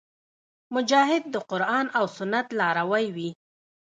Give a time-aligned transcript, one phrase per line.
[0.75, 3.29] مجاهد د قرآن او سنت لاروی وي.